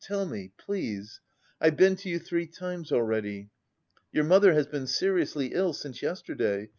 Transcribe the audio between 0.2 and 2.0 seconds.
me, please. I've been